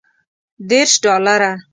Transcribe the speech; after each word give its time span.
دېرش 0.69 0.93
ډالره. 1.03 1.51